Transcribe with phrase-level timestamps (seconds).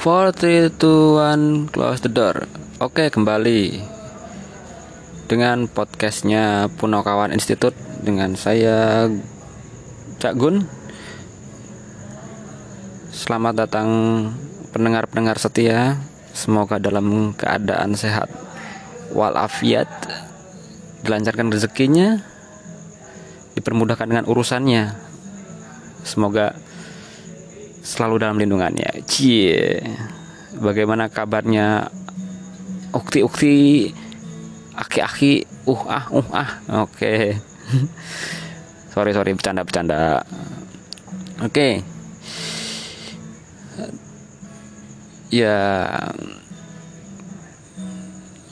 [0.00, 2.48] Four, three, two, one, close the door.
[2.80, 3.84] Oke, kembali
[5.28, 9.04] dengan podcastnya Punokawan Institute dengan saya
[10.16, 10.64] Cak Gun.
[13.12, 13.88] Selamat datang
[14.72, 16.00] pendengar-pendengar setia.
[16.32, 18.32] Semoga dalam keadaan sehat
[19.12, 19.84] walafiat,
[21.04, 22.24] dilancarkan rezekinya,
[23.52, 24.96] dipermudahkan dengan urusannya.
[26.08, 26.56] Semoga
[27.80, 29.04] selalu dalam lindungannya.
[29.08, 29.80] Cie.
[30.60, 31.88] Bagaimana kabarnya
[32.92, 33.88] ukti-ukti
[34.76, 36.50] aki-aki uh ah uh ah.
[36.84, 37.36] Oke.
[38.92, 40.24] sorry sorry bercanda-bercanda.
[41.40, 41.80] Oke.
[45.30, 45.56] Ya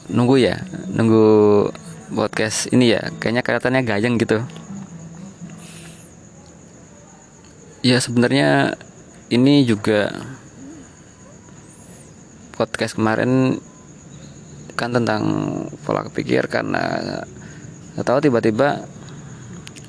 [0.08, 0.62] nunggu ya,
[0.94, 1.68] nunggu
[2.14, 3.12] podcast ini ya.
[3.18, 4.40] Kayaknya kelihatannya gayeng gitu.
[7.82, 8.78] Ya sebenarnya
[9.28, 10.08] ini juga
[12.56, 13.60] podcast kemarin
[14.72, 15.22] kan tentang
[15.84, 17.04] pola kepikir karena
[18.00, 18.88] tahu tiba-tiba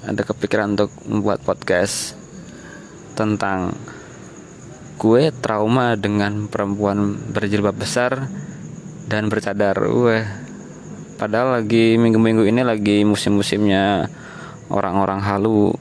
[0.04, 2.20] ada kepikiran untuk membuat podcast
[3.16, 3.76] tentang
[5.00, 8.28] gue trauma dengan perempuan berjilbab besar
[9.08, 9.80] dan bercadar.
[9.80, 10.28] Wah,
[11.16, 14.12] padahal lagi minggu-minggu ini lagi musim-musimnya
[14.68, 15.72] orang-orang halu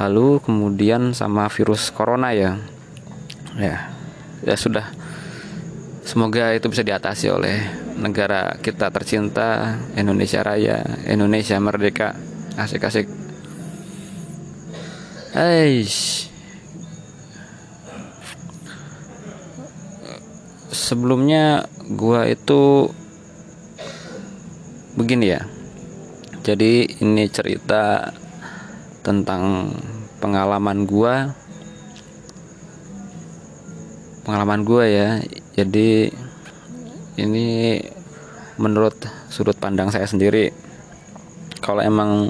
[0.00, 2.56] halu kemudian sama virus corona ya.
[3.60, 3.92] Ya
[4.40, 4.88] ya sudah.
[6.00, 7.60] Semoga itu bisa diatasi oleh
[8.00, 12.16] negara kita tercinta Indonesia Raya Indonesia Merdeka.
[12.56, 13.06] Asik-asik.
[15.36, 16.30] Eish.
[20.90, 22.90] sebelumnya gua itu
[24.98, 25.46] begini ya.
[26.42, 28.10] Jadi ini cerita
[29.00, 29.74] tentang
[30.20, 31.32] pengalaman gua.
[34.24, 35.08] Pengalaman gua ya.
[35.56, 36.12] Jadi
[37.20, 37.76] ini
[38.60, 38.96] menurut
[39.32, 40.52] sudut pandang saya sendiri
[41.60, 42.28] kalau emang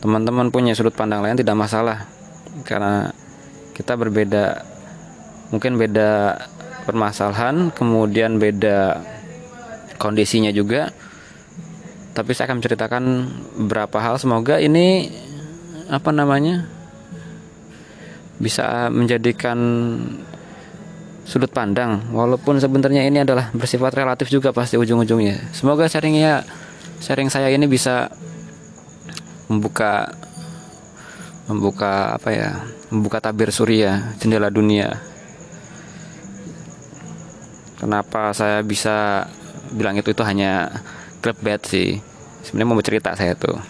[0.00, 2.08] teman-teman punya sudut pandang lain tidak masalah.
[2.68, 3.08] Karena
[3.72, 4.60] kita berbeda
[5.52, 6.36] mungkin beda
[6.84, 9.00] permasalahan kemudian beda
[9.96, 10.90] kondisinya juga.
[12.12, 13.04] Tapi saya akan menceritakan
[13.64, 14.20] beberapa hal.
[14.20, 15.08] Semoga ini
[15.92, 16.64] apa namanya
[18.40, 19.60] bisa menjadikan
[21.28, 25.52] sudut pandang walaupun sebenarnya ini adalah bersifat relatif juga pasti ujung-ujungnya.
[25.52, 26.48] Semoga sharingnya
[27.04, 28.08] sharing saya ini bisa
[29.52, 30.08] membuka
[31.46, 32.50] membuka apa ya
[32.88, 34.96] membuka tabir surya jendela dunia.
[37.76, 39.28] Kenapa saya bisa
[39.76, 40.72] bilang itu itu hanya
[41.20, 42.00] klub bed sih.
[42.42, 43.60] Sebenarnya mau bercerita saya tuh.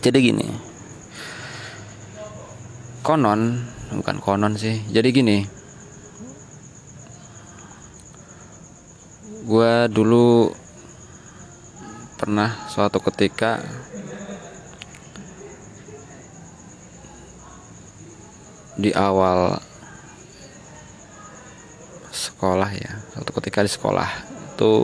[0.00, 0.71] Jadi gini
[3.02, 3.60] konon
[3.92, 4.80] bukan konon sih.
[4.88, 5.38] Jadi gini
[9.42, 10.54] gue dulu
[12.14, 13.58] pernah suatu ketika
[18.78, 19.58] di awal
[22.14, 24.10] sekolah ya suatu ketika di sekolah
[24.54, 24.74] itu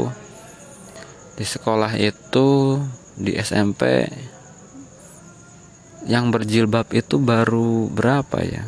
[1.39, 2.49] di sekolah itu
[3.15, 4.11] di SMP
[6.09, 8.65] yang berjilbab itu baru berapa ya?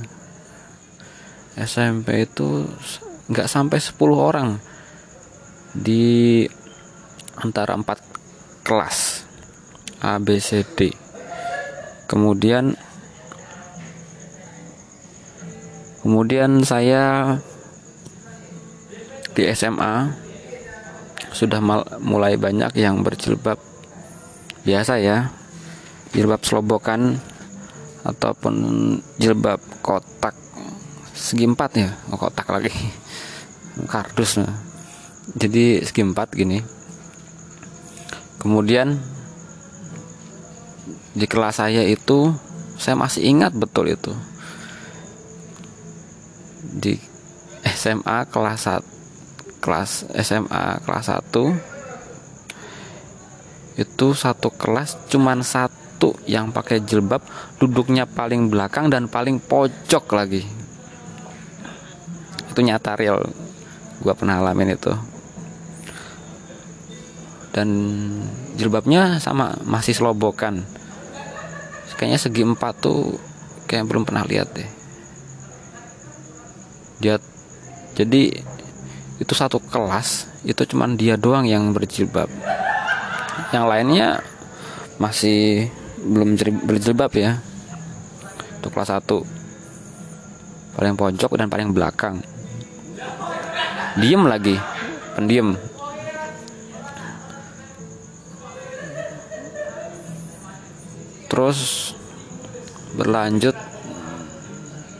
[1.56, 2.68] SMP itu
[3.32, 4.60] nggak sampai 10 orang
[5.72, 6.44] di
[7.40, 8.04] antara empat
[8.60, 9.24] kelas
[10.04, 10.92] A B C D.
[12.04, 12.76] Kemudian
[16.04, 17.36] kemudian saya
[19.32, 20.12] di SMA
[21.32, 21.62] sudah
[22.04, 23.56] mulai banyak yang berjilbab
[24.66, 25.32] biasa ya
[26.10, 27.22] jilbab selobokan
[28.04, 28.54] ataupun
[29.20, 30.34] jilbab kotak.
[31.12, 31.90] Segi empat ya?
[32.12, 32.72] Oh, kotak lagi.
[33.86, 34.40] Kardus.
[34.40, 34.52] Nah.
[35.36, 36.58] jadi segi empat gini.
[38.40, 38.96] Kemudian
[41.12, 42.32] di kelas saya itu
[42.80, 44.16] saya masih ingat betul itu.
[46.60, 46.96] Di
[47.64, 48.80] SMA kelas 1
[49.60, 51.36] kelas SMA kelas 1
[53.76, 57.20] itu satu kelas cuman satu satu yang pakai jilbab
[57.60, 60.40] duduknya paling belakang dan paling pojok lagi.
[62.48, 63.28] Itu nyata real.
[64.00, 64.96] Gue pernah alamin itu.
[67.52, 67.68] Dan
[68.56, 70.64] jilbabnya sama masih selobokan.
[72.00, 73.20] Kayaknya segi empat tuh
[73.68, 74.70] kayak belum pernah lihat deh.
[77.04, 77.20] Dia
[77.92, 78.40] jadi
[79.20, 82.32] itu satu kelas itu cuman dia doang yang berjilbab.
[83.52, 84.08] Yang lainnya
[84.96, 85.68] masih
[86.00, 87.36] belum berjilbab ya.
[88.60, 89.40] Untuk kelas 1
[90.80, 92.24] paling pojok dan paling belakang.
[94.00, 94.56] Diem lagi.
[95.12, 95.58] Pendiam.
[101.28, 101.92] Terus
[102.96, 103.56] berlanjut.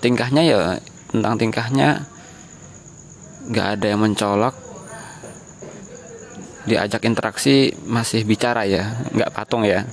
[0.01, 0.61] Tingkahnya ya
[1.13, 2.05] tentang tingkahnya
[3.49, 4.55] nggak ada yang mencolok.
[6.69, 9.89] Diajak interaksi masih bicara ya nggak patung ya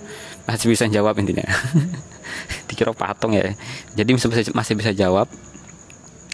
[0.47, 1.43] masih bisa jawab intinya.
[2.71, 3.51] Dikira patung ya.
[3.93, 5.27] Jadi masih bisa, masih bisa jawab.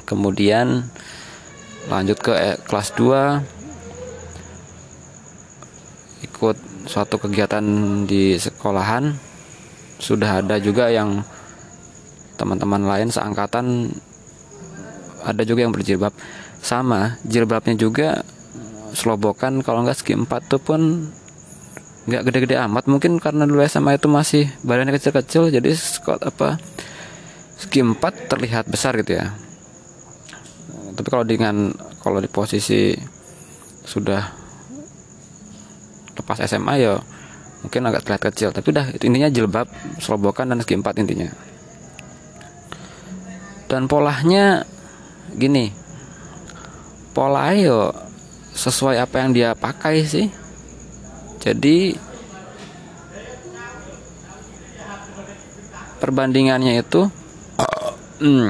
[0.05, 0.85] Kemudian
[1.89, 3.41] lanjut ke eh, kelas 2
[6.29, 7.65] ikut suatu kegiatan
[8.05, 9.17] di sekolahan.
[9.97, 11.25] Sudah ada juga yang
[12.37, 13.89] teman-teman lain seangkatan
[15.23, 16.13] ada juga yang berjilbab.
[16.63, 18.21] Sama jilbabnya juga
[18.93, 21.09] selobokan kalau nggak segi empat tuh pun
[22.03, 22.83] nggak gede-gede amat.
[22.87, 26.59] Mungkin karena dulu SMA itu masih badannya kecil-kecil jadi skot apa
[27.55, 29.31] segi empat terlihat besar gitu ya.
[30.93, 31.71] Tapi kalau dengan
[32.03, 32.93] kalau di posisi
[33.83, 34.21] sudah
[36.13, 36.99] lepas SMA ya
[37.63, 38.49] mungkin agak terlihat kecil.
[38.51, 39.67] Tapi udah itu intinya jilbab
[40.03, 41.31] selobokan dan segi empat intinya.
[43.71, 44.61] Dan polanya
[45.33, 45.73] gini
[47.15, 47.89] pola yo
[48.53, 50.42] sesuai apa yang dia pakai sih
[51.43, 51.99] jadi
[55.99, 57.01] perbandingannya itu
[58.23, 58.49] hmm,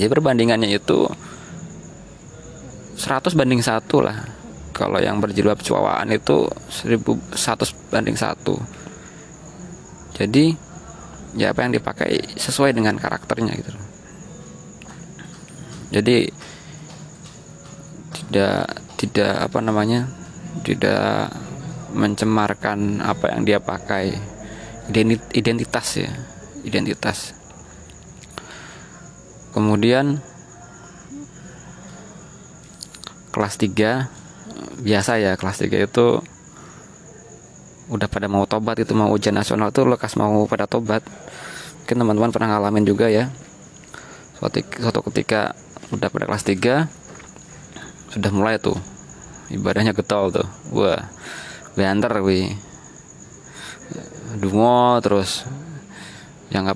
[0.00, 1.04] jadi perbandingannya itu
[2.98, 4.14] 100 banding satu lah.
[4.74, 7.34] Kalau yang berjilbab cuawaan itu 1100
[7.90, 8.54] banding satu.
[10.14, 10.54] Jadi
[11.34, 13.72] ya apa yang dipakai sesuai dengan karakternya gitu.
[15.94, 16.30] Jadi
[18.18, 18.66] tidak
[18.98, 20.10] tidak apa namanya
[20.62, 21.30] tidak
[21.92, 24.16] mencemarkan apa yang dia pakai.
[25.36, 26.08] Identitas ya
[26.64, 27.36] identitas.
[29.52, 30.20] Kemudian
[33.32, 36.06] kelas 3 biasa ya kelas 3 itu
[37.88, 41.00] udah pada mau tobat itu mau ujian nasional tuh lekas mau pada tobat.
[41.84, 43.32] Mungkin teman-teman pernah ngalamin juga ya.
[44.36, 45.56] Suatu, suatu ketika
[45.90, 48.76] udah pada kelas 3 sudah mulai tuh
[49.48, 50.48] ibadahnya getol tuh.
[50.76, 51.00] Wah
[51.76, 52.52] banter wi
[54.38, 55.44] dungo terus
[56.52, 56.68] yang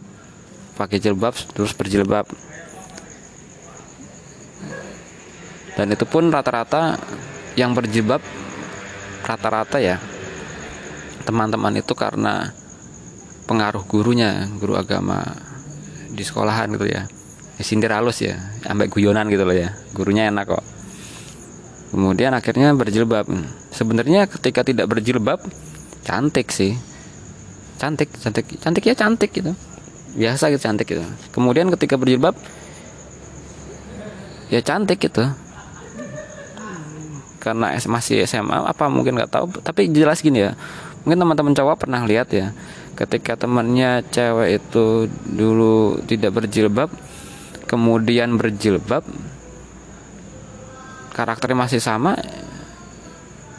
[0.76, 2.26] pakai jilbab terus berjilbab.
[5.72, 7.00] Dan itu pun rata-rata
[7.56, 8.20] yang berjilbab
[9.24, 9.96] rata-rata ya
[11.22, 12.50] teman-teman itu karena
[13.46, 15.22] pengaruh gurunya guru agama
[16.12, 17.08] di sekolahan gitu ya,
[17.56, 18.36] ya sindir halus ya
[18.68, 19.72] ambek guyonan gitu loh ya.
[19.96, 20.64] Gurunya enak kok.
[21.92, 23.28] Kemudian akhirnya berjilbab
[23.72, 25.40] sebenarnya ketika tidak berjilbab
[26.06, 26.76] cantik sih.
[27.80, 29.52] Cantik cantik cantik ya cantik gitu.
[30.14, 31.04] Biasa gitu cantik gitu.
[31.34, 32.36] Kemudian ketika berjilbab
[34.52, 35.24] ya cantik gitu.
[37.42, 39.50] Karena masih SMA apa mungkin nggak tahu.
[39.64, 40.54] Tapi jelas gini ya
[41.02, 42.54] mungkin teman-teman cowok pernah lihat ya
[42.94, 46.90] ketika temannya cewek itu dulu tidak berjilbab
[47.66, 49.02] kemudian berjilbab
[51.10, 52.14] karakternya masih sama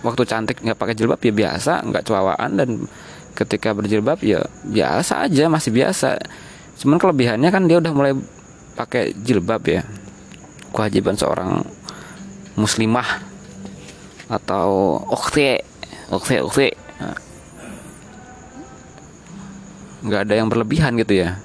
[0.03, 2.69] waktu cantik nggak pakai jilbab ya biasa nggak cuawaan dan
[3.33, 6.19] ketika berjilbab ya biasa aja masih biasa.
[6.77, 8.13] Cuman kelebihannya kan dia udah mulai
[8.77, 9.81] pakai jilbab ya.
[10.73, 11.63] Kewajiban seorang
[12.53, 13.21] muslimah
[14.29, 15.61] atau okte
[16.09, 16.67] okte okte
[20.03, 21.39] nggak ada yang berlebihan gitu ya.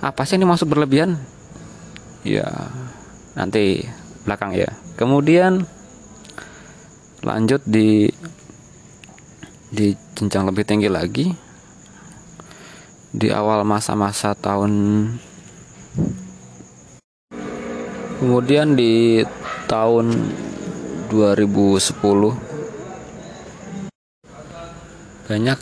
[0.00, 1.20] Apa sih ini masuk berlebihan?
[2.24, 2.48] Ya
[3.36, 3.84] nanti
[4.24, 4.72] belakang ya.
[4.96, 5.68] Kemudian
[7.24, 8.04] lanjut di
[9.72, 11.26] di jenjang lebih tinggi lagi.
[13.14, 15.06] Di awal masa-masa tahun
[18.20, 19.22] kemudian di
[19.70, 20.12] tahun
[21.08, 21.94] 2010
[25.24, 25.58] banyak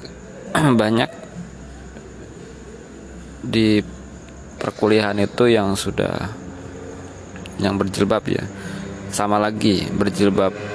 [0.82, 1.10] banyak
[3.42, 3.84] di
[4.58, 6.32] perkuliahan itu yang sudah
[7.62, 8.42] yang berjilbab ya.
[9.12, 10.71] Sama lagi berjilbab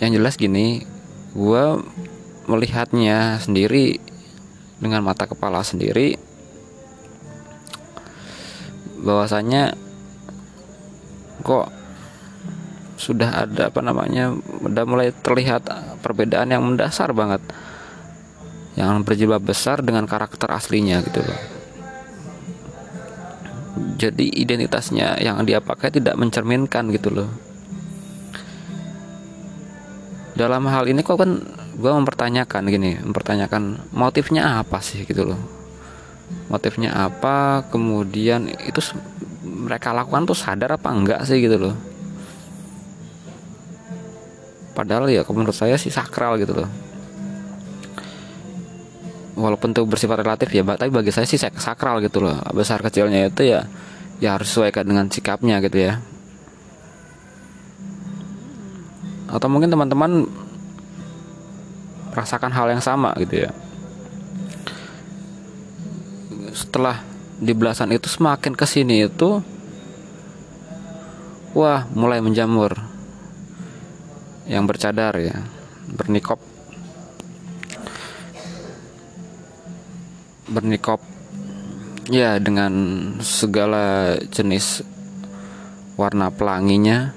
[0.03, 0.83] Yang jelas gini
[1.35, 1.65] gue
[2.51, 4.03] melihatnya sendiri
[4.83, 6.19] dengan mata kepala sendiri
[9.03, 9.79] bahwasanya
[11.43, 11.69] kok
[12.97, 14.31] sudah ada apa namanya
[14.63, 15.67] udah mulai terlihat
[16.01, 17.43] perbedaan yang mendasar banget.
[18.79, 21.41] Yang berjilbab besar dengan karakter aslinya gitu loh.
[24.01, 27.31] Jadi identitasnya yang dia pakai tidak mencerminkan gitu loh.
[30.33, 35.62] Dalam hal ini kok kan gue mempertanyakan gini mempertanyakan motifnya apa sih gitu loh
[36.53, 38.81] motifnya apa kemudian itu
[39.41, 41.75] mereka lakukan tuh sadar apa enggak sih gitu loh.
[44.77, 46.69] Padahal ya menurut saya sih sakral gitu loh.
[49.33, 52.37] Walaupun itu bersifat relatif ya tapi bagi saya sih sakral gitu loh.
[52.53, 53.65] Besar kecilnya itu ya
[54.21, 56.05] ya harus sesuaikan dengan sikapnya gitu ya.
[59.33, 60.29] Atau mungkin teman-teman
[62.13, 63.51] merasakan hal yang sama gitu ya
[66.53, 67.01] setelah
[67.43, 69.43] di belasan itu semakin ke sini itu
[71.57, 72.77] wah mulai menjamur.
[74.47, 75.43] Yang bercadar ya
[75.89, 76.39] bernikop.
[80.53, 81.01] Bernikop
[82.13, 82.73] ya dengan
[83.25, 84.85] segala jenis
[85.97, 87.17] warna pelanginya.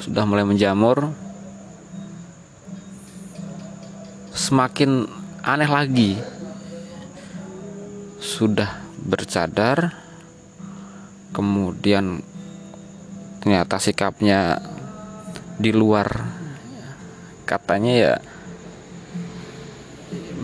[0.00, 1.12] Sudah mulai menjamur.
[4.36, 5.10] Semakin
[5.42, 6.35] aneh lagi
[8.36, 9.96] sudah bercadar
[11.32, 12.20] kemudian
[13.40, 14.60] ternyata sikapnya
[15.56, 16.08] di luar.
[17.48, 18.14] Katanya ya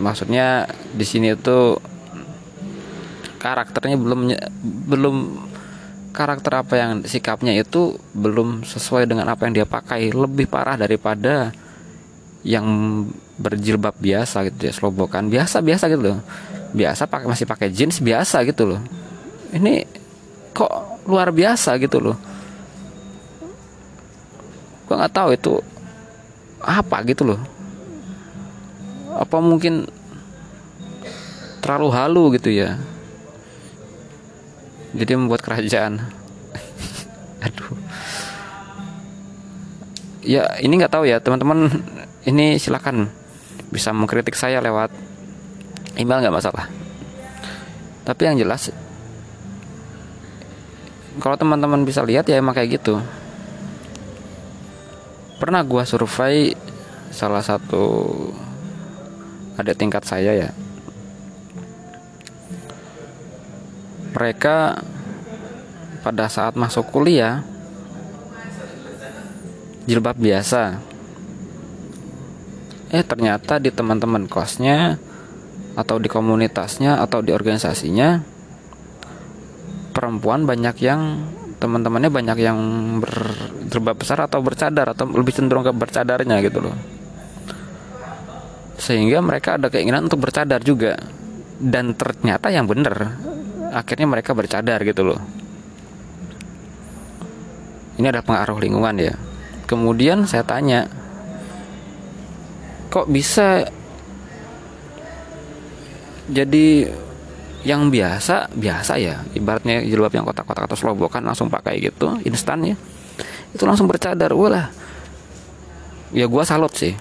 [0.01, 1.77] maksudnya di sini itu
[3.37, 4.21] karakternya belum
[4.89, 5.17] belum
[6.17, 10.09] karakter apa yang sikapnya itu belum sesuai dengan apa yang dia pakai.
[10.09, 11.53] Lebih parah daripada
[12.41, 12.65] yang
[13.37, 16.21] berjilbab biasa gitu ya selobokan biasa biasa gitu loh
[16.73, 18.81] biasa pakai masih pakai jeans biasa gitu loh.
[19.53, 19.85] Ini
[20.51, 22.17] kok luar biasa gitu loh.
[24.89, 25.53] Gue nggak tahu itu
[26.59, 27.39] apa gitu loh.
[29.13, 29.85] Apa mungkin
[31.61, 32.81] terlalu halu gitu ya.
[34.97, 36.01] Jadi membuat kerajaan.
[37.45, 37.77] Aduh.
[40.25, 41.69] Ya ini nggak tahu ya teman-teman.
[42.23, 43.11] Ini silakan
[43.69, 45.12] bisa mengkritik saya lewat
[45.97, 46.65] email nggak masalah.
[48.03, 48.73] Tapi yang jelas
[51.21, 52.97] kalau teman-teman bisa lihat ya emang kayak gitu.
[55.37, 56.57] Pernah gua survei
[57.13, 58.09] salah satu
[59.53, 60.49] ada tingkat saya ya.
[64.13, 64.81] Mereka
[66.01, 67.45] pada saat masuk kuliah
[69.85, 70.81] jilbab biasa.
[72.93, 74.97] Eh ternyata di teman-teman kosnya
[75.73, 78.21] atau di komunitasnya atau di organisasinya
[79.93, 81.01] perempuan banyak yang
[81.61, 82.59] teman-temannya banyak yang
[82.99, 86.75] berjilbab besar atau bercadar atau lebih cenderung ke bercadarnya gitu loh.
[88.75, 90.99] Sehingga mereka ada keinginan untuk bercadar juga.
[91.63, 93.15] Dan ternyata yang benar
[93.71, 95.21] akhirnya mereka bercadar gitu loh.
[97.95, 99.15] Ini ada pengaruh lingkungan ya.
[99.63, 100.91] Kemudian saya tanya
[102.91, 103.63] kok bisa
[106.33, 106.89] jadi
[107.63, 109.23] yang biasa biasa ya.
[109.33, 112.75] Ibaratnya jilbab yang kotak-kotak atau selobokan langsung pakai gitu instan ya.
[113.55, 114.67] Itu langsung bercadar wah
[116.11, 116.93] ya gue salut sih.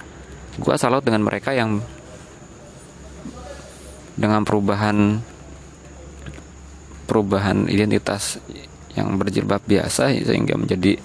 [0.57, 1.83] Gue salut dengan mereka yang
[4.15, 5.19] dengan perubahan
[7.11, 8.39] perubahan identitas
[8.95, 11.01] yang berjilbab biasa sehingga menjadi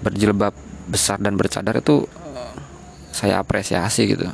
[0.00, 0.54] berjilbab
[0.88, 2.06] besar dan bercadar itu
[3.12, 4.26] saya apresiasi gitu.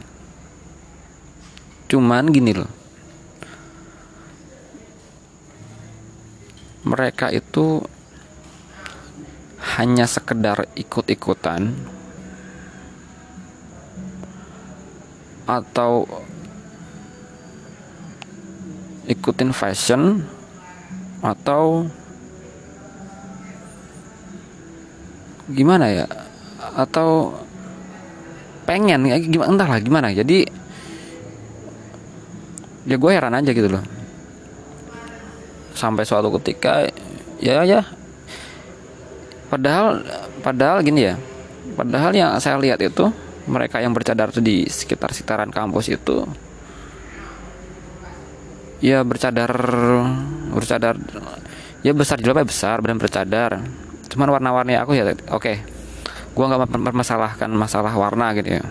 [1.90, 2.79] Cuman gini loh
[6.84, 7.84] mereka itu
[9.76, 11.76] hanya sekedar ikut-ikutan
[15.44, 16.08] atau
[19.04, 20.24] ikutin fashion
[21.20, 21.84] atau
[25.52, 26.06] gimana ya?
[26.78, 27.36] Atau
[28.64, 30.08] pengen ya gimana entahlah gimana.
[30.14, 30.48] Jadi
[32.88, 33.99] ya gue heran aja gitu loh
[35.80, 36.84] sampai suatu ketika
[37.40, 37.80] ya ya.
[39.48, 40.04] Padahal
[40.44, 41.16] padahal gini ya
[41.74, 43.08] padahal yang saya lihat itu
[43.48, 46.28] mereka yang bercadar di sekitar sekitaran kampus itu
[48.80, 49.50] ya bercadar
[50.52, 50.94] bercadar
[51.80, 53.50] ya besar jilbabnya besar dan bercadar.
[54.10, 55.56] Cuman warna-warni aku ya oke okay.
[56.30, 58.64] gue nggak mempermasalahkan masalah warna gitu ya.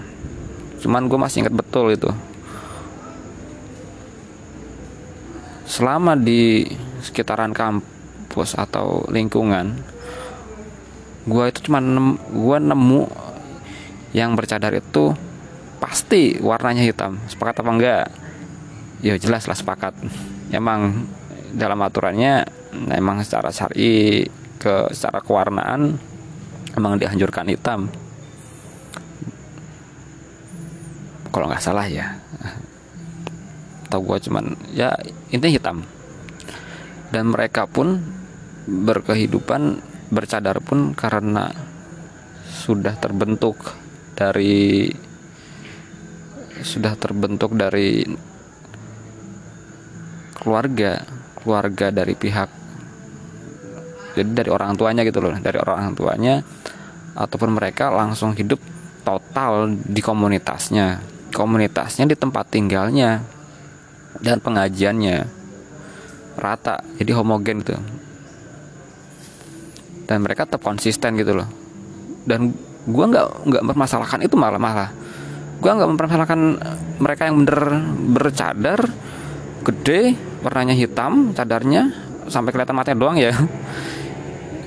[0.79, 2.09] Cuman gue masih ingat betul itu.
[5.69, 6.65] Selama di
[6.99, 9.79] sekitaran kampus atau lingkungan
[11.29, 13.01] gue itu cuman nem, gue nemu
[14.17, 15.13] yang bercadar itu
[15.77, 17.21] pasti warnanya hitam.
[17.29, 18.05] Sepakat apa enggak?
[19.05, 19.93] Ya jelas lah sepakat.
[20.49, 21.05] Emang
[21.53, 22.49] dalam aturannya
[22.89, 24.25] emang secara syari
[24.59, 26.01] ke secara kewarnaan
[26.73, 27.93] emang dianjurkan hitam.
[31.29, 32.17] Kalau nggak salah ya.
[33.85, 34.93] Atau gue cuman ya
[35.29, 35.77] intinya hitam
[37.09, 38.01] dan mereka pun
[38.69, 41.49] berkehidupan bercadar pun karena
[42.49, 43.57] sudah terbentuk
[44.13, 44.89] dari
[46.59, 48.03] sudah terbentuk dari
[50.37, 51.01] keluarga
[51.39, 52.49] keluarga dari pihak
[54.17, 56.43] jadi dari orang tuanya gitu loh dari orang tuanya
[57.15, 58.59] ataupun mereka langsung hidup
[59.03, 61.01] total di komunitasnya.
[61.29, 63.21] Komunitasnya di tempat tinggalnya
[64.19, 65.38] dan pengajiannya
[66.39, 67.75] rata jadi homogen gitu.
[70.09, 71.47] Dan mereka tetap konsisten gitu loh.
[72.25, 72.55] Dan
[72.89, 74.89] gue nggak nggak mempermasalahkan itu malah malah.
[75.59, 76.41] Gue nggak mempermasalahkan
[76.97, 77.61] mereka yang bener
[78.15, 78.79] bercadar
[79.59, 81.91] gede warnanya hitam cadarnya
[82.31, 83.33] sampai kelihatan matanya doang ya.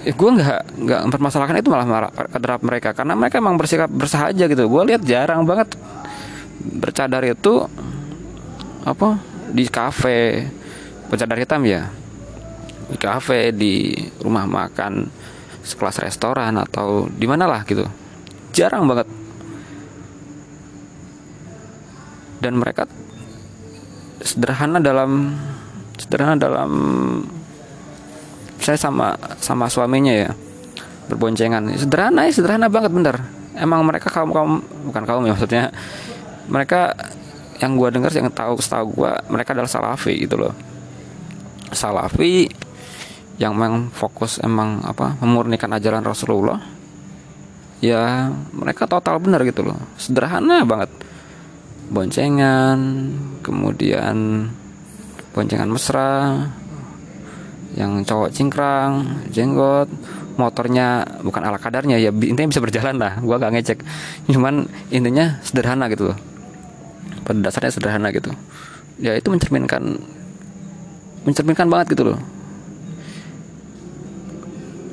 [0.02, 2.90] Ya gue nggak nggak mempermasalahkan itu malah marah terhadap mereka.
[2.90, 4.66] Karena mereka emang bersikap bersahaja gitu.
[4.66, 5.78] Gue lihat jarang banget
[6.58, 7.70] bercadar itu
[8.82, 9.22] apa
[9.54, 10.50] di kafe
[11.12, 11.92] bercadar hitam ya?
[12.88, 13.92] Di kafe di
[14.24, 15.12] rumah makan
[15.60, 17.84] sekelas restoran atau di mana lah gitu?
[18.56, 19.04] Jarang banget.
[22.40, 22.88] Dan mereka
[24.24, 25.36] sederhana dalam
[26.00, 26.72] sederhana dalam
[28.56, 30.30] saya sama sama suaminya ya
[31.12, 31.76] berboncengan.
[31.76, 33.20] Sederhana ya sederhana banget bener.
[33.52, 35.68] Emang mereka kaum kaum bukan kaum ya maksudnya
[36.48, 36.96] mereka
[37.60, 40.71] yang gue dengar yang tahu setahu gue mereka adalah salafi gitu loh
[41.74, 42.48] salafi
[43.40, 46.60] yang memang fokus emang apa memurnikan ajaran Rasulullah
[47.82, 49.76] ya mereka total benar gitu loh.
[49.98, 50.88] Sederhana banget.
[51.92, 52.78] Boncengan
[53.42, 54.48] kemudian
[55.34, 56.46] boncengan mesra
[57.74, 59.90] yang cowok cingkrang jenggot
[60.36, 63.78] motornya bukan ala kadarnya ya intinya bisa berjalan lah gua gak ngecek.
[64.30, 66.18] Cuman intinya sederhana gitu loh.
[67.26, 68.30] Pada dasarnya sederhana gitu.
[69.02, 69.98] Ya itu mencerminkan
[71.22, 72.20] mencerminkan banget gitu loh.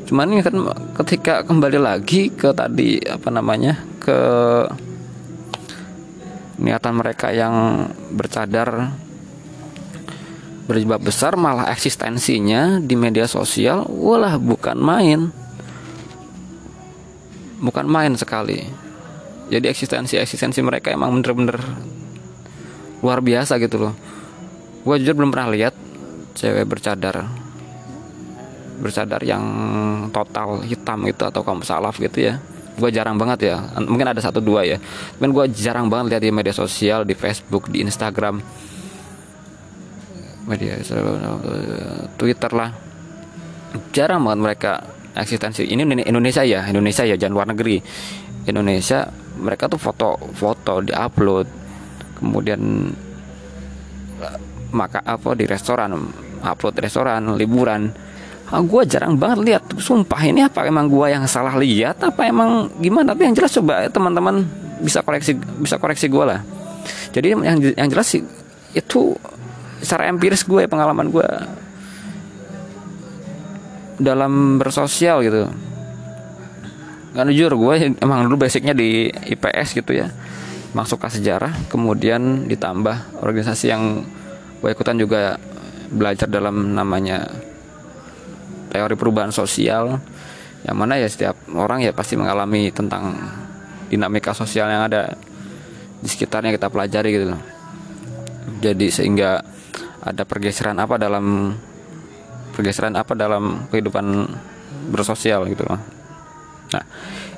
[0.10, 0.58] Cuman ini kan
[1.06, 4.18] ketika kembali lagi ke tadi apa namanya ke
[6.58, 8.90] niatan mereka yang bercadar
[10.66, 15.30] berjibab besar malah eksistensinya di media sosial walah bukan main.
[17.62, 18.66] Bukan main sekali.
[19.50, 21.58] Jadi eksistensi eksistensi mereka emang bener-bener
[23.06, 23.94] luar biasa gitu loh.
[24.86, 25.89] Gue jujur belum pernah lihat
[26.40, 27.28] cewek bercadar.
[28.80, 29.44] Bercadar yang
[30.16, 32.40] total hitam gitu atau kaum salaf gitu ya.
[32.80, 33.60] Gue jarang banget ya.
[33.84, 34.80] Mungkin ada satu dua ya.
[34.80, 38.40] Tapi gue jarang banget lihat di media sosial di Facebook di Instagram.
[40.48, 40.80] Media
[42.16, 42.72] Twitter lah.
[43.92, 44.72] Jarang banget mereka
[45.12, 45.68] eksistensi.
[45.68, 46.64] Ini Indonesia ya?
[46.72, 47.84] Indonesia ya jangan luar negeri.
[48.48, 51.48] Indonesia mereka tuh foto-foto di upload
[52.20, 52.92] kemudian
[54.76, 55.96] maka apa di restoran
[56.44, 57.92] upload restoran liburan.
[58.50, 59.64] Ah, gue jarang banget lihat.
[59.78, 62.02] Sumpah ini apa emang gue yang salah lihat?
[62.02, 63.14] Apa emang gimana?
[63.14, 64.42] Tapi yang jelas coba teman-teman
[64.82, 66.42] bisa koreksi bisa koreksi gue lah.
[67.14, 68.26] Jadi yang yang jelas sih
[68.74, 69.14] itu
[69.82, 71.28] secara empiris gue pengalaman gue
[74.02, 75.46] dalam bersosial gitu.
[77.14, 80.10] Kan jujur gue emang dulu basicnya di IPS gitu ya.
[80.74, 84.06] Masuk ke sejarah kemudian ditambah organisasi yang
[84.60, 85.38] gue ikutan juga
[85.90, 87.26] belajar dalam namanya
[88.70, 89.98] teori perubahan sosial
[90.64, 93.16] yang mana ya setiap orang ya pasti mengalami tentang
[93.90, 95.18] dinamika sosial yang ada
[96.00, 97.42] di sekitarnya kita pelajari gitu loh.
[98.60, 99.42] Jadi sehingga
[100.04, 101.56] ada pergeseran apa dalam
[102.54, 104.28] pergeseran apa dalam kehidupan
[104.92, 105.80] bersosial gitu loh.
[106.76, 106.84] Nah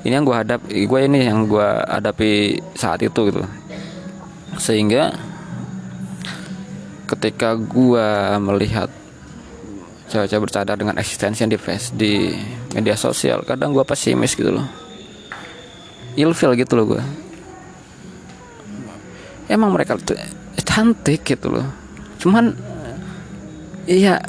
[0.02, 3.42] ini yang gue hadap gue ini yang gue hadapi saat itu gitu.
[4.58, 5.31] Sehingga
[7.12, 8.08] ketika gue
[8.40, 8.88] melihat
[10.08, 12.32] cewek-cewek bercadar dengan eksistensi yang di face di
[12.72, 14.64] media sosial kadang gue pesimis gitu loh.
[16.12, 17.02] Ilfil gitu loh gue
[19.48, 20.16] emang mereka tuh
[20.64, 21.68] cantik gitu loh.
[22.20, 22.56] Cuman
[23.84, 24.20] iya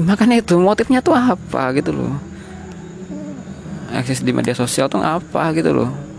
[0.00, 2.16] makanya itu motifnya tuh apa gitu loh.
[3.90, 6.09] Eksis di media sosial tuh apa gitu loh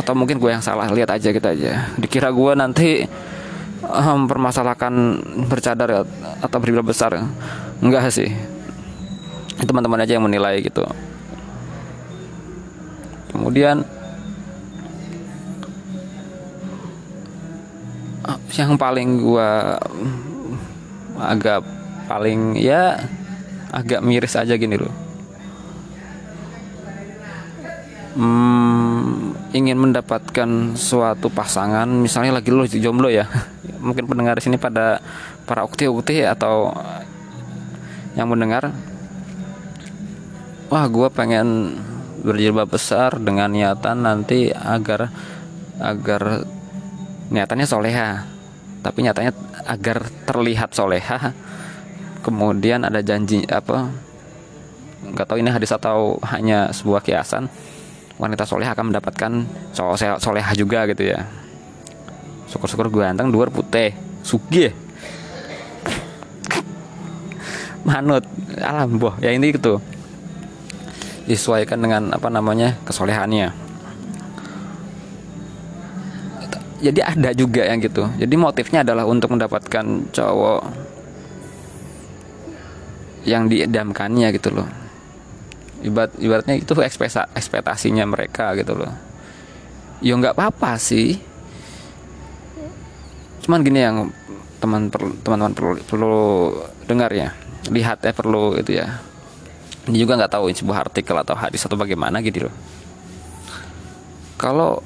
[0.00, 1.92] atau mungkin gue yang salah lihat aja gitu aja.
[2.00, 3.04] Dikira gue nanti
[3.84, 6.08] mempermasalahkan um, bercadar
[6.40, 7.20] atau berbilang besar.
[7.84, 8.32] Enggak sih.
[9.60, 10.88] Teman-teman aja yang menilai gitu.
[13.30, 13.84] Kemudian
[18.56, 19.50] yang paling gue
[21.20, 21.62] agak
[22.10, 22.98] paling ya
[23.70, 24.94] agak miris aja gini loh.
[28.18, 28.69] Hmm,
[29.50, 33.26] ingin mendapatkan suatu pasangan misalnya lagi lo jomblo ya.
[33.84, 35.02] Mungkin pendengar sini pada
[35.46, 36.70] para ukti-ukti atau
[38.14, 38.70] yang mendengar.
[40.70, 41.74] Wah gue pengen
[42.22, 45.10] berjilbab besar dengan niatan nanti agar
[45.82, 46.46] agar
[47.34, 48.08] niatannya soleha.
[48.80, 49.34] Tapi nyatanya
[49.66, 51.34] agar terlihat soleha.
[52.22, 53.90] Kemudian ada janji apa
[55.00, 57.48] nggak tahu ini hadis atau hanya sebuah kiasan
[58.20, 59.32] wanita soleha akan mendapatkan
[59.72, 61.24] cowok soleha juga gitu ya.
[62.52, 63.96] Syukur-syukur gue anteng dua putih.
[64.20, 64.68] Sugi
[67.88, 68.28] manut.
[68.60, 69.16] Alam boh.
[69.24, 69.80] Ya ini gitu.
[71.24, 73.56] Disesuaikan dengan apa namanya kesolehannya.
[76.80, 78.04] Jadi ada juga yang gitu.
[78.20, 80.60] Jadi motifnya adalah untuk mendapatkan cowok
[83.24, 84.79] yang diidamkannya gitu loh
[85.80, 86.72] ibarat ibaratnya itu
[87.34, 88.92] ekspektasinya mereka gitu loh.
[90.00, 91.20] Ya nggak apa-apa sih.
[93.44, 94.08] Cuman gini yang
[94.60, 96.18] teman teman-teman perlu perlu
[96.84, 97.32] dengar ya.
[97.68, 99.00] Lihat ya perlu itu ya.
[99.88, 102.54] Ini juga nggak tahu ini sebuah artikel atau hadis atau bagaimana gitu loh.
[104.40, 104.80] Kalau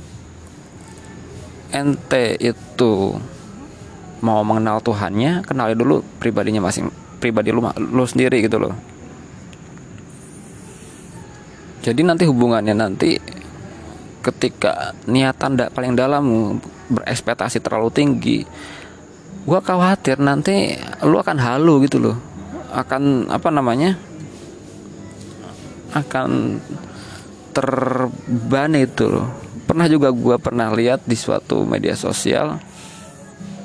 [1.74, 3.18] ente itu
[4.22, 8.93] mau mengenal Tuhannya kenali dulu pribadinya masing pribadi lu lu sendiri gitu loh
[11.84, 13.20] jadi nanti hubungannya nanti
[14.24, 16.56] ketika niatan da, paling dalam
[16.88, 18.38] berekspektasi terlalu tinggi
[19.44, 22.16] gua khawatir nanti lu akan halu gitu loh.
[22.72, 24.00] Akan apa namanya
[25.92, 26.58] akan
[27.52, 29.28] terban itu loh.
[29.68, 32.56] Pernah juga gua pernah lihat di suatu media sosial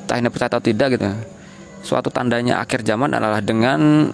[0.04, 1.06] tak ini percaya atau tidak gitu
[1.86, 4.10] suatu tandanya akhir zaman adalah dengan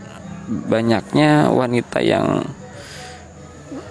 [0.46, 2.44] banyaknya wanita yang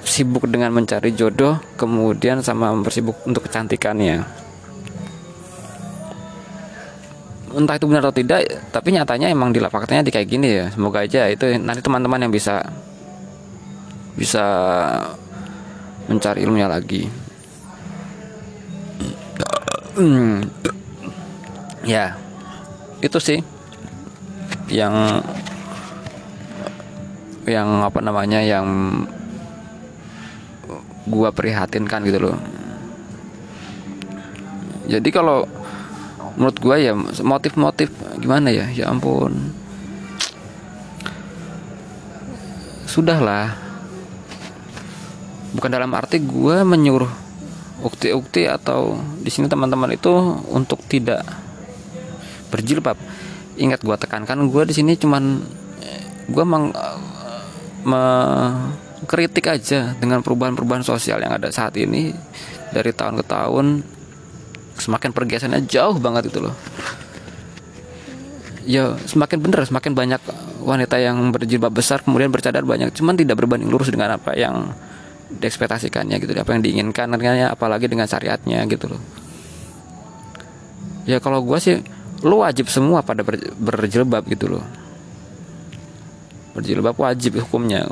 [0.05, 4.23] sibuk dengan mencari jodoh kemudian sama bersibuk untuk kecantikannya.
[7.55, 10.67] Entah itu benar atau tidak tapi nyatanya emang di lapangannya di kayak gini ya.
[10.71, 12.61] Semoga aja itu nanti teman-teman yang bisa
[14.15, 14.45] bisa
[16.07, 17.09] mencari ilmunya lagi.
[19.95, 20.43] Hmm.
[21.87, 22.19] ya
[22.99, 23.39] itu sih
[24.67, 25.23] yang
[27.47, 28.67] yang apa namanya yang
[31.05, 32.37] gua prihatinkan gitu loh.
[34.85, 35.49] Jadi kalau
[36.37, 36.93] menurut gua ya
[37.25, 37.89] motif-motif
[38.21, 38.69] gimana ya?
[38.73, 39.53] Ya ampun.
[42.89, 43.57] Sudahlah.
[45.55, 47.25] Bukan dalam arti gua menyuruh
[47.85, 50.11] ukti-ukti atau di sini teman-teman itu
[50.49, 51.21] untuk tidak
[52.49, 52.97] berjilbab.
[53.61, 55.43] Ingat gue tekankan gue di sini cuman
[56.31, 56.73] gue meng
[59.03, 62.15] mengkritik aja dengan perubahan-perubahan sosial yang ada saat ini.
[62.75, 63.67] Dari tahun ke tahun
[64.75, 66.55] semakin pergeserannya jauh banget itu loh.
[68.67, 70.23] Ya semakin bener semakin banyak
[70.65, 72.91] wanita yang berjilbab besar kemudian bercadar banyak.
[72.97, 74.75] Cuman tidak berbanding lurus dengan apa yang
[75.35, 77.11] diekspektasikannya gitu apa yang diinginkan
[77.51, 79.03] apalagi dengan syariatnya gitu loh.
[81.05, 81.77] Ya kalau gue sih
[82.25, 84.65] lu wajib semua pada ber, berjilbab gitu loh.
[86.57, 87.85] Berjilbab wajib hukumnya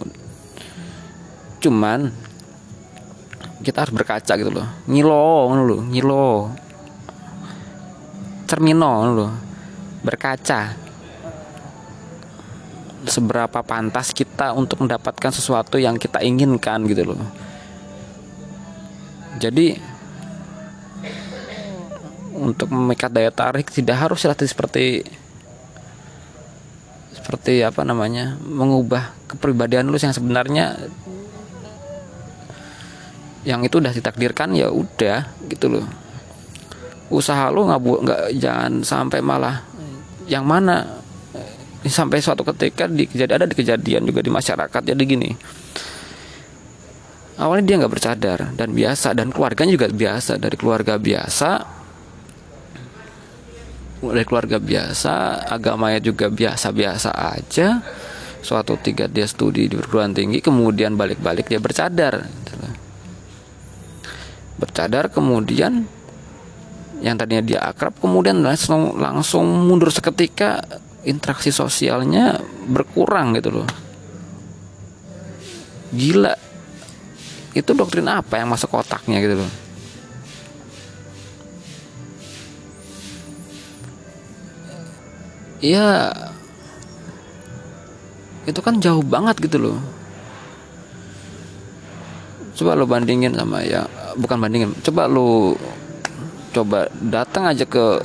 [1.62, 2.10] cuman
[3.62, 4.66] kita harus berkaca gitu loh.
[4.90, 6.50] Ngilo loh ngilo.
[8.50, 9.32] Cermino loh
[10.02, 10.74] berkaca.
[13.02, 17.18] Seberapa pantas kita untuk mendapatkan sesuatu yang kita inginkan gitu loh.
[19.38, 19.74] Jadi
[22.42, 25.06] untuk memikat daya tarik tidak harus seperti
[27.14, 30.74] seperti apa namanya mengubah kepribadian lu yang sebenarnya
[33.42, 35.86] yang itu udah ditakdirkan ya udah gitu loh.
[37.12, 39.62] Usaha lu nggak nggak jangan sampai malah
[40.30, 40.86] yang mana
[41.82, 45.30] sampai suatu ketika di kejadian ada di kejadian juga di masyarakat jadi gini.
[47.42, 51.50] Awalnya dia nggak bercadar dan biasa dan keluarganya juga biasa dari keluarga biasa
[54.02, 57.82] dari keluarga biasa agamanya juga biasa-biasa aja.
[58.42, 62.26] Suatu tiga dia studi di perguruan tinggi kemudian balik-balik dia bercadar
[64.62, 65.90] bercadar kemudian
[67.02, 70.62] yang tadinya dia akrab kemudian langsung langsung mundur seketika
[71.02, 72.38] interaksi sosialnya
[72.70, 73.68] berkurang gitu loh.
[75.90, 76.38] Gila.
[77.52, 79.52] Itu doktrin apa yang masuk otaknya gitu loh?
[85.58, 86.10] Ya
[88.46, 89.78] itu kan jauh banget gitu loh.
[92.54, 94.72] Coba lo bandingin sama ya bukan bandingin.
[94.84, 95.56] Coba lo
[96.52, 98.00] coba datang aja ke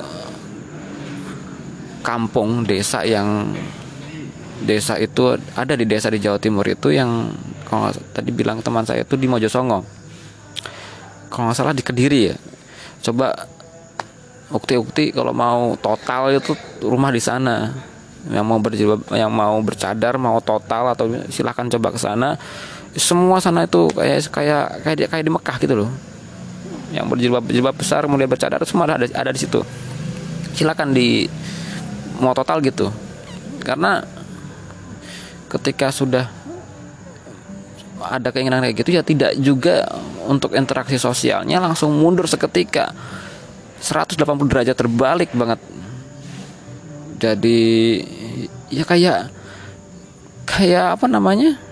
[1.99, 3.51] kampung desa yang
[4.63, 7.29] desa itu ada di desa di Jawa Timur itu yang
[7.67, 9.83] kalau tadi bilang teman saya itu di Mojosongo.
[11.27, 12.35] Kalau nggak salah di Kediri ya.
[13.03, 13.35] Coba
[14.47, 16.55] ukti-ukti kalau mau total itu
[16.87, 17.75] rumah di sana.
[18.27, 22.35] Yang mau berjilbab yang mau bercadar mau total atau silahkan coba ke sana
[22.97, 25.89] semua sana itu kayak kayak kayak di, kayak di Mekah gitu loh.
[26.89, 29.61] Yang berjilbab berjilbab besar kemudian bercadar semua ada ada di situ.
[30.57, 31.29] Silakan di
[32.17, 32.89] mau total gitu.
[33.61, 34.01] Karena
[35.47, 36.25] ketika sudah
[37.97, 39.85] ada keinginan kayak gitu ya tidak juga
[40.25, 42.91] untuk interaksi sosialnya langsung mundur seketika.
[43.77, 44.17] 180
[44.49, 45.61] derajat terbalik banget.
[47.21, 47.61] Jadi
[48.73, 49.29] ya kayak
[50.49, 51.66] kayak apa namanya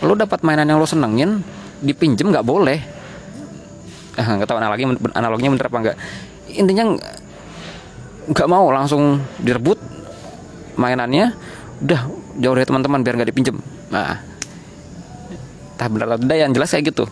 [0.00, 1.44] lo dapat mainan yang lo senengin
[1.80, 2.78] dipinjem nggak boleh.
[4.20, 4.84] Nggak tahu analogi
[5.16, 5.96] analoginya bener apa enggak
[6.50, 6.84] intinya
[8.30, 9.80] nggak mau langsung direbut
[10.76, 11.32] mainannya
[11.80, 12.00] udah
[12.36, 13.56] jauh dari teman-teman biar nggak dipinjem.
[13.88, 14.20] Nah
[15.80, 17.08] tak benar tidak yang jelas kayak gitu.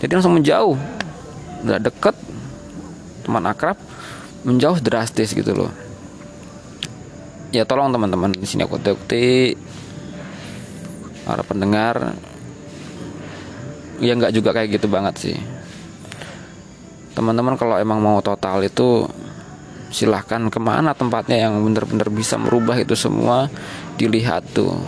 [0.00, 0.78] Jadi langsung menjauh.
[1.68, 2.16] Nggak deket
[3.28, 3.76] teman akrab
[4.46, 5.68] menjauh drastis gitu loh.
[7.52, 9.52] Ya tolong teman-teman di sini aku ukti
[11.28, 12.16] para pendengar
[13.98, 15.36] ya nggak juga kayak gitu banget sih.
[17.12, 19.04] Teman-teman kalau emang mau total itu
[19.90, 23.50] silahkan ke mana tempatnya yang benar-benar bisa merubah itu semua.
[23.98, 24.78] Dilihat tuh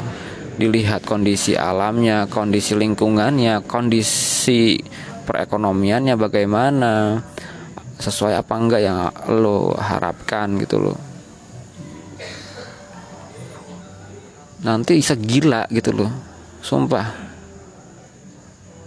[0.61, 4.77] dilihat kondisi alamnya kondisi lingkungannya kondisi
[5.25, 7.17] perekonomiannya bagaimana
[7.97, 8.99] sesuai apa enggak yang
[9.41, 10.99] lo harapkan gitu loh.
[14.61, 16.30] Nanti bisa gila gitu loh
[16.61, 17.33] sumpah.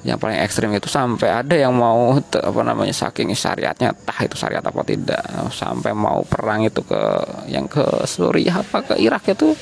[0.04, 4.60] Yang paling ekstrim itu sampai ada yang mau apa namanya saking syariatnya tah itu syariat
[4.60, 5.24] apa tidak.
[5.48, 7.02] Sampai mau perang itu ke
[7.48, 9.56] yang ke Suriah apa ke Irak itu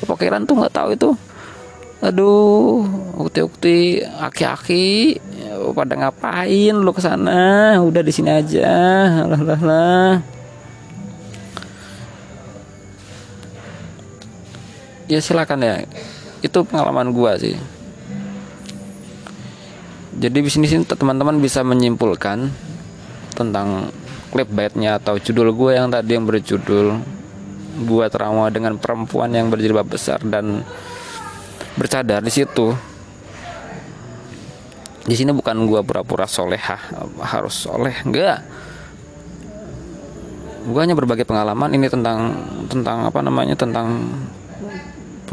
[0.00, 1.10] apa ke Iran tuh nggak tahu itu.
[2.00, 2.80] Aduh
[3.20, 5.20] ukti-ukti aki-aki
[5.76, 7.76] pada ngapain lu ke sana?
[7.84, 8.72] Udah di sini aja.
[9.28, 10.12] Lah lah lah.
[15.12, 15.84] Ya silakan ya
[16.44, 17.56] itu pengalaman gua sih.
[20.14, 22.46] Jadi di sini teman-teman bisa menyimpulkan
[23.34, 23.90] tentang
[24.30, 26.86] clickbaitnya atau judul gue yang tadi yang berjudul
[27.82, 30.62] gue trauma dengan perempuan yang berjilbab besar dan
[31.74, 32.70] bercadar di situ.
[35.04, 36.78] Di sini bukan gue pura-pura solehah
[37.18, 38.38] harus soleh enggak.
[40.64, 42.38] Gue hanya berbagi pengalaman ini tentang
[42.70, 44.08] tentang apa namanya tentang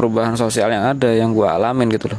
[0.02, 2.18] perubahan sosial yang ada yang gue alamin gitu loh.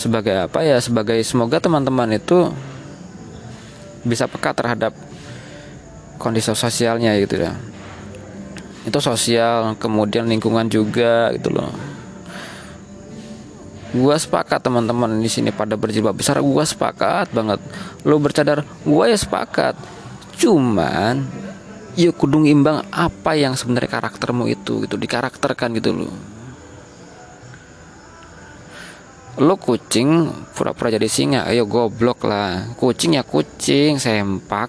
[0.00, 0.80] Sebagai apa ya?
[0.80, 2.48] Sebagai semoga teman-teman itu
[4.00, 4.96] bisa peka terhadap
[6.16, 7.52] kondisi sosialnya gitu ya.
[8.88, 11.68] Itu sosial kemudian lingkungan juga gitu loh.
[13.92, 17.60] Gua sepakat teman-teman di sini pada berjilbab besar gua sepakat banget.
[18.08, 19.76] Lo bercadar gua ya sepakat.
[20.40, 21.28] Cuman
[21.96, 24.94] ya kudung imbang apa yang sebenarnya karaktermu itu gitu.
[25.00, 26.14] Dikarakterkan gitu loh.
[29.40, 31.48] Lu kucing pura-pura jadi singa.
[31.48, 32.76] Ayo goblok lah.
[32.76, 34.68] Kucing ya kucing sempak.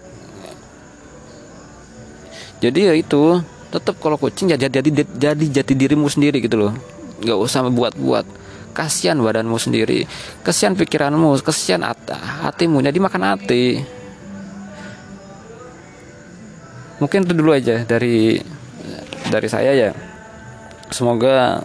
[2.57, 3.37] Jadi ya itu
[3.69, 6.73] tetap kalau kucing jadi jadi jadi jati dirimu sendiri gitu loh.
[7.21, 8.25] Nggak usah membuat-buat
[8.71, 10.07] kasihan badanmu sendiri.
[10.43, 11.83] Kasihan pikiranmu kasihan
[12.43, 12.79] hatimu.
[12.83, 13.63] Jadi makan hati
[16.97, 18.37] mungkin itu dulu aja dari
[19.29, 19.91] dari saya ya.
[20.87, 21.59] Semoga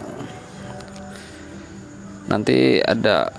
[2.27, 3.31] nanti ada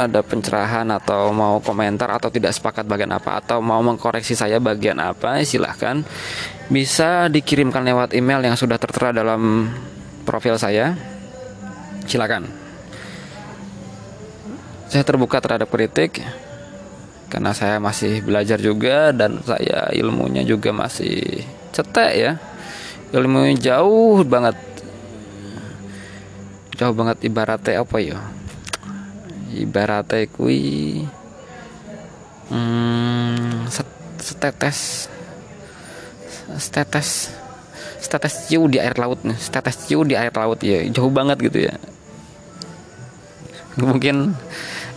[0.00, 4.96] ada pencerahan atau mau komentar atau tidak sepakat bagian apa atau mau mengkoreksi saya bagian
[4.96, 6.00] apa silahkan.
[6.70, 9.68] Bisa dikirimkan lewat email yang sudah tertera dalam
[10.24, 10.94] profil saya.
[12.06, 12.48] Silakan.
[14.90, 16.22] Saya terbuka terhadap kritik
[17.30, 22.32] karena saya masih belajar juga dan saya ilmunya juga masih cetek ya.
[23.14, 24.58] Ilmunya jauh banget.
[26.74, 28.18] Jauh banget ibaratnya apa ya?
[29.54, 31.06] Ibaratnya kui
[32.50, 33.70] hmm,
[34.18, 35.06] setetes.
[36.58, 37.30] Setetes.
[38.02, 39.38] Setetes ciu di air laut nih.
[39.38, 41.78] Setetes ciu di air laut ya jauh banget gitu ya.
[43.78, 44.34] Mungkin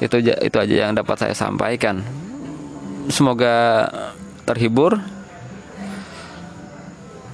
[0.03, 2.03] itu itu aja yang dapat saya sampaikan.
[3.07, 3.87] Semoga
[4.43, 4.99] terhibur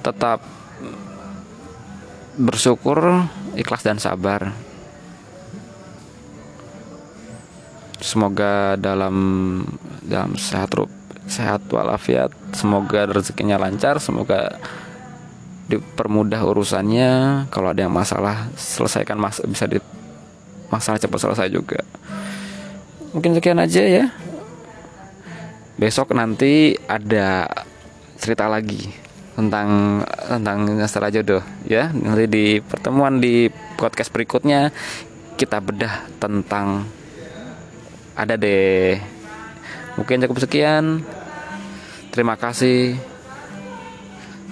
[0.06, 0.38] tetap
[2.38, 3.26] bersyukur
[3.58, 4.54] ikhlas dan sabar.
[8.00, 9.16] Semoga dalam
[10.06, 10.88] dalam sehat rup
[11.30, 14.58] sehat walafiat semoga rezekinya lancar semoga
[15.70, 17.10] dipermudah urusannya.
[17.50, 19.78] Kalau ada yang masalah selesaikan mas bisa di
[20.70, 21.82] masalah cepat selesai juga
[23.14, 24.04] mungkin sekian aja ya.
[25.80, 27.48] Besok nanti ada
[28.20, 28.92] cerita lagi
[29.32, 31.88] tentang tentang masalah jodoh ya.
[31.90, 33.48] Nanti di pertemuan di
[33.80, 34.68] podcast berikutnya
[35.40, 36.84] kita bedah tentang
[38.12, 39.00] ada deh.
[39.96, 41.00] Mungkin cukup sekian.
[42.12, 42.98] Terima kasih.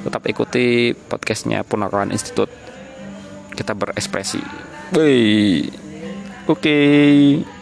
[0.06, 2.50] Tetap ikuti podcastnya Punakawan Institute.
[3.52, 4.40] Kita berekspresi.
[4.94, 6.48] Oke.
[6.48, 7.57] okay.